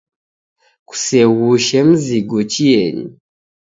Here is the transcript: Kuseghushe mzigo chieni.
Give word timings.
Kuseghushe 0.87 1.77
mzigo 1.89 2.39
chieni. 2.51 3.05